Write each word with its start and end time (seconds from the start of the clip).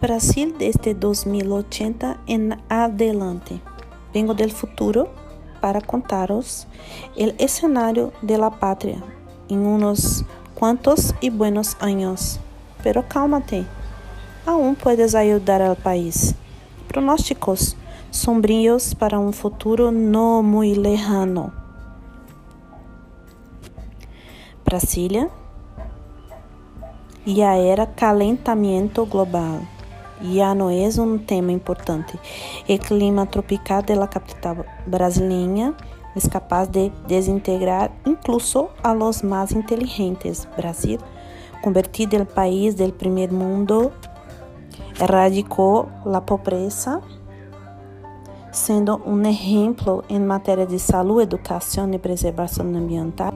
Brasil 0.00 0.54
desde 0.58 0.94
2080 0.94 2.20
em 2.26 2.56
adelante. 2.70 3.60
Vengo 4.14 4.32
del 4.32 4.50
futuro 4.50 5.10
para 5.60 5.82
contaros 5.82 6.66
el 7.14 7.34
escenario 7.38 8.10
de 8.22 8.38
la 8.38 8.50
patria 8.50 9.02
en 9.50 9.58
unos 9.58 10.24
cuantos 10.54 11.14
y 11.20 11.28
buenos 11.28 11.76
años. 11.80 12.40
Pero 12.82 13.06
cálmate, 13.06 13.66
aún 14.46 14.74
puedes 14.74 15.14
ayudar 15.14 15.60
al 15.60 15.76
país. 15.76 16.34
Pronósticos 16.88 17.76
sombrios 18.10 18.94
para 18.94 19.18
um 19.18 19.32
futuro 19.32 19.90
não 19.90 20.42
muito 20.42 20.80
lejano. 20.80 21.52
Brasília 24.64 25.28
já 27.26 27.54
era 27.54 27.86
calentamento 27.86 29.04
global. 29.04 29.60
Já 30.22 30.54
não 30.54 30.70
é 30.70 30.88
um 31.00 31.18
tema 31.18 31.52
importante. 31.52 32.18
O 32.68 32.78
clima 32.78 33.26
tropical 33.26 33.82
da 33.82 34.06
capital 34.06 34.64
brasileira 34.86 35.74
é 36.16 36.28
capaz 36.28 36.68
de 36.68 36.90
desintegrar 37.06 37.90
incluso 38.04 38.68
a 38.82 38.92
los 38.92 39.22
mais 39.22 39.52
inteligentes. 39.52 40.46
Brasil, 40.56 40.98
convertido 41.62 42.16
el 42.16 42.26
país 42.26 42.74
del 42.74 42.92
primer 42.92 43.32
mundo, 43.32 43.92
erradicou 45.00 45.88
a 46.04 46.20
pobreza 46.20 47.00
sendo 48.52 49.00
um 49.06 49.20
exemplo 49.26 50.02
em 50.08 50.18
matéria 50.18 50.66
de 50.66 50.78
saúde, 50.78 51.22
educação 51.22 51.92
e 51.92 51.98
preservação 51.98 52.66
ambiental. 52.66 53.32